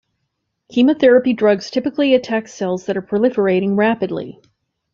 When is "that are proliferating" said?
2.87-3.77